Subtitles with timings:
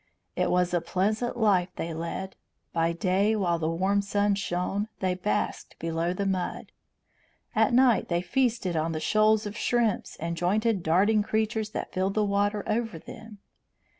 [0.35, 2.35] It was a pleasant life they led.
[2.73, 6.71] By day, while the warm sun shone, they basked below the mud.
[7.55, 12.15] At night they feasted on the shoals of shrimps and jointed darting creatures that filled
[12.15, 13.41] the water over them.